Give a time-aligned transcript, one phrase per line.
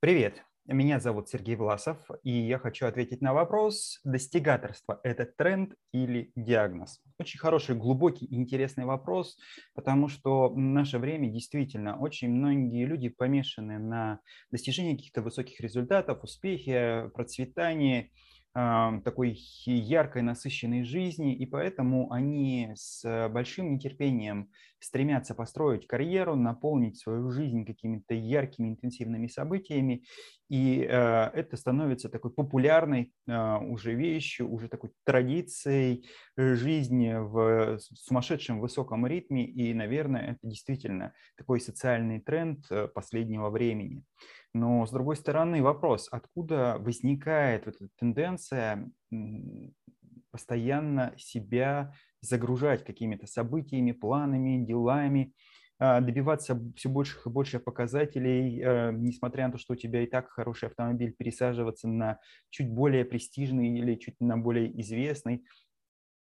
[0.00, 6.30] Привет, меня зовут Сергей Власов, и я хочу ответить на вопрос, достигаторство– это тренд или
[6.36, 7.02] диагноз?
[7.18, 9.36] Очень хороший, глубокий интересный вопрос,
[9.74, 14.20] потому что в наше время действительно очень многие люди помешаны на
[14.52, 18.12] достижении каких-то высоких результатов, успехе, процветании–
[18.54, 27.30] такой яркой, насыщенной жизни, и поэтому они с большим нетерпением стремятся построить карьеру, наполнить свою
[27.30, 30.04] жизнь какими-то яркими, интенсивными событиями,
[30.48, 30.90] и э,
[31.34, 39.46] это становится такой популярной э, уже вещью, уже такой традицией жизни в сумасшедшем высоком ритме,
[39.46, 44.04] и, наверное, это действительно такой социальный тренд э, последнего времени.
[44.54, 48.90] Но, с другой стороны, вопрос, откуда возникает вот эта тенденция
[50.30, 51.92] постоянно себя
[52.28, 55.32] загружать какими-то событиями, планами, делами,
[55.80, 60.06] а, добиваться все больших и больших показателей, э, несмотря на то, что у тебя и
[60.06, 62.18] так хороший автомобиль, пересаживаться на
[62.50, 65.44] чуть более престижный или чуть на более известный,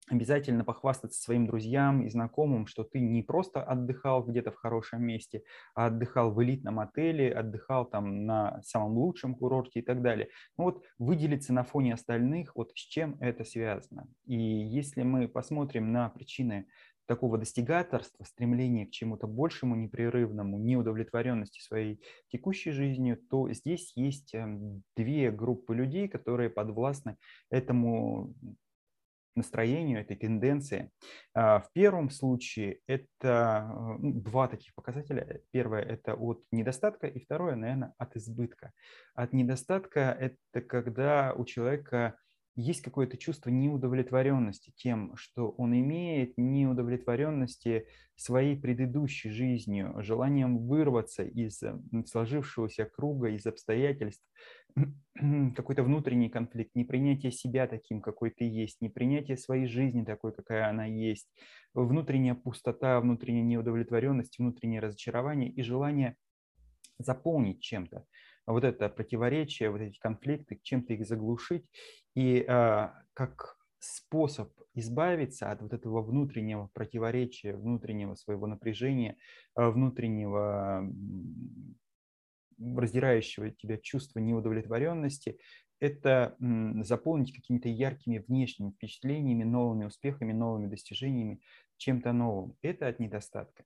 [0.09, 5.43] обязательно похвастаться своим друзьям и знакомым, что ты не просто отдыхал где-то в хорошем месте,
[5.75, 10.29] а отдыхал в элитном отеле, отдыхал там на самом лучшем курорте и так далее.
[10.57, 14.07] Ну вот выделиться на фоне остальных, вот с чем это связано.
[14.27, 16.67] И если мы посмотрим на причины
[17.07, 24.83] такого достигаторства, стремления к чему-то большему, непрерывному, неудовлетворенности своей текущей жизнью, то здесь есть эм,
[24.97, 27.17] две группы людей, которые подвластны
[27.51, 28.35] этому
[29.37, 30.91] настроению, этой тенденции.
[31.35, 35.41] А, в первом случае это ну, два таких показателя.
[35.53, 38.73] Первое– это от недостатка, и второе, наверное, от избытка.
[39.15, 42.17] От недостатка– это когда у человека
[42.57, 51.63] есть какое-то чувство неудовлетворенности тем, что он имеет, неудовлетворенности своей предыдущей жизнью, желанием вырваться из
[52.07, 54.25] сложившегося круга, из обстоятельств,
[55.55, 60.87] какой-то внутренний конфликт, непринятие себя таким, какой ты есть, непринятие своей жизни такой, какая она
[60.87, 61.29] есть,
[61.75, 66.17] внутренняя пустота, внутренняя неудовлетворенность, внутреннее разочарование и желание
[66.99, 68.07] заполнить чем-то.
[68.47, 71.65] Вот это противоречие, вот эти конфликты, чем-то их заглушить.
[72.15, 79.17] И э, как способ избавиться от вот этого внутреннего противоречия, внутреннего своего напряжения,
[79.55, 80.89] а, внутреннего
[82.59, 85.39] раздирающего тебя чувства неудовлетворенности,
[85.81, 86.37] это
[86.83, 91.41] заполнить какими-то яркими внешними впечатлениями, новыми успехами, новыми достижениями,
[91.77, 92.57] чем-то новым.
[92.63, 93.65] Это от недостатка.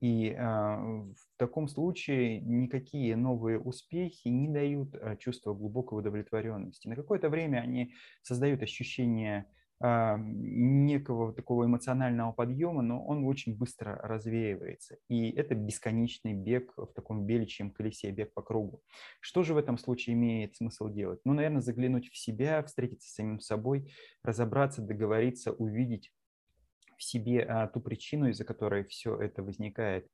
[0.00, 6.88] И э, в таком случае никакие новые успехи не дают э, чувства глубокой удовлетворенности.
[6.88, 13.96] На какое-то время они создают ощущение а, некого такого эмоционального подъема, но он очень быстро
[13.96, 14.96] развеивается.
[15.08, 18.82] И это бесконечный бег в таком беличьем колесе, бег по кругу.
[19.20, 21.20] Что же в этом случае имеет смысл делать?
[21.24, 26.12] Ну, наверное, заглянуть в себя, встретиться с самим собой, разобраться, договориться, увидеть
[26.96, 30.06] в себе а, ту причину, из-за которой все это возникает,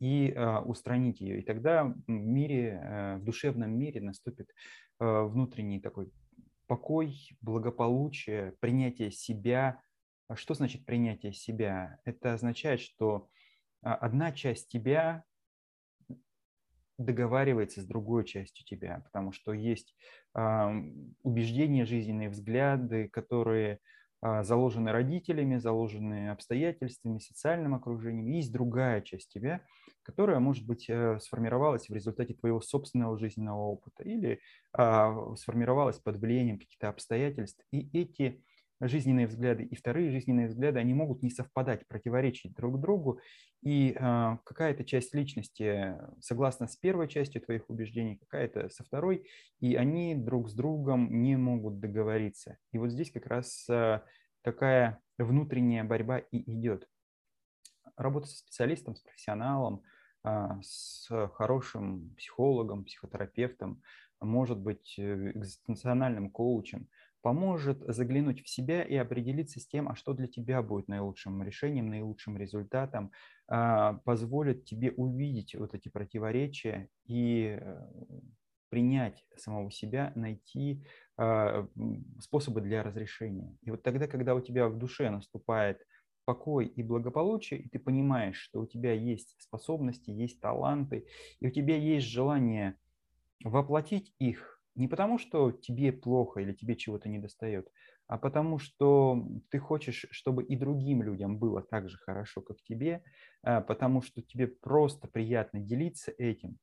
[0.00, 1.40] и а, устранить ее.
[1.40, 4.50] И тогда в мире, а, в душевном мире наступит
[4.98, 6.12] а, внутренний такой
[6.66, 9.80] покой, благополучие, принятие себя.
[10.28, 11.98] А что значит принятие себя?
[12.04, 13.28] Это означает, что
[13.82, 15.24] а, одна часть тебя
[16.98, 19.94] договаривается с другой частью тебя, потому что есть
[20.32, 23.80] убеждения, жизненные взгляды, которые
[24.42, 28.26] заложены родителями, заложены обстоятельствами, социальным окружением.
[28.28, 29.62] Есть другая часть тебя,
[30.02, 34.40] которая, может быть, э, сформировалась в результате твоего собственного жизненного опыта или
[34.72, 37.64] а, сформировалась под влиянием каких-то обстоятельств.
[37.72, 38.42] И эти
[38.80, 43.20] жизненные взгляды и вторые жизненные взгляды, они могут не совпадать, противоречить друг другу,
[43.62, 49.26] и э, какая-то часть личности согласна с первой частью твоих убеждений, какая-то со второй,
[49.60, 52.58] и они друг с другом не могут договориться.
[52.72, 54.02] И вот здесь как раз э,
[54.42, 56.86] такая внутренняя борьба и идет.
[57.96, 59.82] Работа со специалистом, с профессионалом,
[60.24, 63.82] э, с хорошим психологом, психотерапевтом,
[64.20, 66.88] может быть, э, экзистенциональным коучем–
[67.26, 71.90] поможет заглянуть в себя и определиться с тем, а что для тебя будет наилучшим решением,
[71.90, 73.10] наилучшим результатом,
[73.48, 77.88] а, позволит тебе увидеть вот эти противоречия и э,
[78.68, 80.84] принять самого себя, найти
[81.16, 81.66] а,
[82.20, 83.56] способы для разрешения.
[83.62, 85.84] И вот тогда, когда у тебя в душе наступает
[86.26, 91.08] покой и благополучие, и ты понимаешь, что у тебя есть способности, есть таланты,
[91.40, 92.76] и у тебя есть желание
[93.42, 97.68] воплотить их не потому, что тебе плохо или тебе чего-то не достает,
[98.06, 103.02] а потому что ты хочешь, чтобы и другим людям было так же хорошо, как тебе,
[103.42, 106.58] а, потому что тебе просто приятно делиться этим.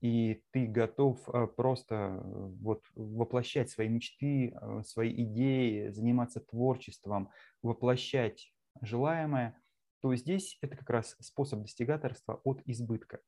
[0.00, 2.20] и ты готов э, просто э,
[2.60, 7.30] вот воплощать свои мечты, э, свои идеи, заниматься творчеством,
[7.62, 8.52] воплощать
[8.82, 9.56] желаемое,
[10.02, 13.20] то здесь это как раз способ достигаторства от избытка,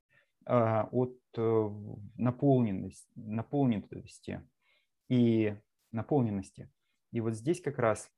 [0.44, 1.17] а, от
[2.26, 4.43] наполненности, наполненности
[5.08, 5.56] и
[5.93, 6.70] наполненности.
[7.12, 8.11] И вот здесь как раз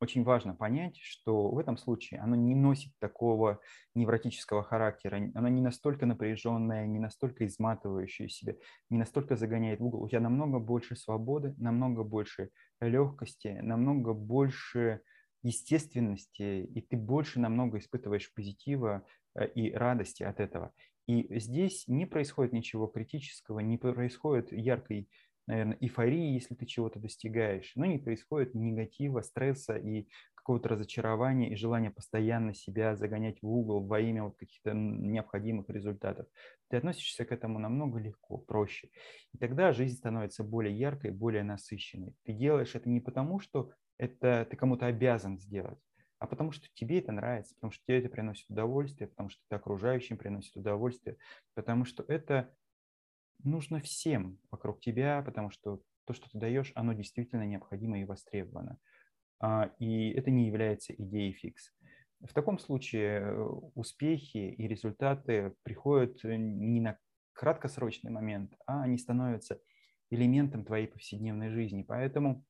[0.00, 3.60] очень важно понять, что в этом случае оно не носит такого
[3.94, 8.54] невротического характера, оно не настолько напряженное, не настолько изматывающее себя,
[8.90, 10.02] не настолько загоняет в угол.
[10.04, 12.50] У тебя намного больше свободы, намного больше
[12.80, 15.00] легкости, намного больше
[15.42, 19.04] естественности, и ты больше намного испытываешь позитива
[19.34, 20.72] э, и радости от этого.
[21.08, 25.08] И здесь не происходит ничего критического, не происходит яркой
[25.46, 31.56] наверное, эйфории, если ты чего-то достигаешь, но не происходит негатива, стресса и какого-то разочарования и
[31.56, 36.26] желания постоянно себя загонять в угол во имя вот каких-то необходимых результатов.
[36.68, 38.90] Ты относишься к этому намного легко, проще.
[39.32, 42.14] И тогда жизнь становится более яркой, более насыщенной.
[42.24, 45.78] Ты делаешь это не потому, что это ты кому-то обязан сделать,
[46.18, 49.56] а потому что тебе это нравится, потому что тебе это приносит удовольствие, потому что это
[49.56, 51.16] окружающим приносит удовольствие,
[51.54, 52.52] потому что это
[53.44, 58.78] нужно всем вокруг тебя, потому что то, что ты даешь, оно действительно необходимо и востребовано.
[59.40, 61.72] А, и это не является идеей фикс.
[62.20, 63.42] В таком случае э,
[63.74, 66.98] успехи и результаты приходят э, не на
[67.32, 69.60] краткосрочный момент, а они становятся
[70.10, 71.84] элементом твоей повседневной жизни.
[71.86, 72.44] Поэтому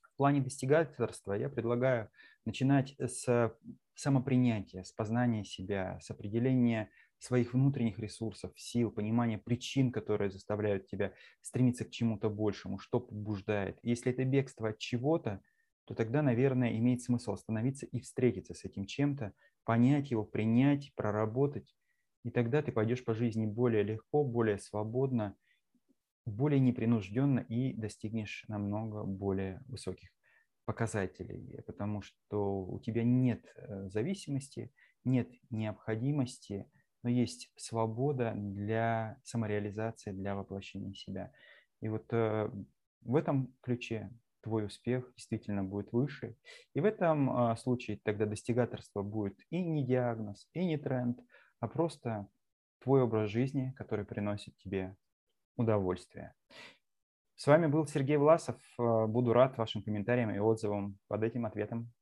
[0.00, 2.08] в плане достигательства я предлагаю
[2.46, 3.54] начинать с
[3.94, 11.14] самопринятия, с познания себя, с определения своих внутренних ресурсов, сил, понимания причин, которые заставляют тебя
[11.40, 13.78] стремиться к чему-то большему, что побуждает.
[13.82, 15.42] Если это бегство от чего-то,
[15.86, 19.32] то тогда, наверное, имеет смысл остановиться и встретиться с этим чем-то,
[19.64, 21.74] понять его, принять, проработать.
[22.24, 25.36] И тогда ты пойдешь по жизни более легко, более свободно,
[26.26, 30.15] более непринужденно и достигнешь намного более высоких
[30.66, 34.70] показателей, потому что у тебя нет э, зависимости,
[35.04, 36.66] нет необходимости
[37.06, 41.30] но есть свобода для самореализации, для воплощения себя.
[41.80, 42.50] И вот э,
[43.02, 44.10] в этом ключе
[44.42, 46.36] твой успех действительно будет выше.
[46.74, 51.20] И в этом э, случае тогда достигаторство будет и не диагноз, и не тренд,
[51.60, 52.26] а просто
[52.80, 54.96] твой образ жизни, который приносит тебе
[55.56, 56.34] удовольствие.
[57.36, 58.56] С вами был Сергей Власов.
[58.78, 61.92] Э, буду рад вашим комментариям и отзывам под этим ответом.